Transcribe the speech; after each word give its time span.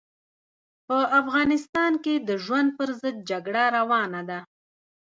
په 0.87 0.97
افغانستان 1.19 1.91
کې 2.03 2.13
د 2.27 2.29
ژوند 2.43 2.69
پر 2.77 2.89
ضد 3.01 3.15
جګړه 3.29 3.63
روانه 3.77 4.21
ده. 4.29 4.39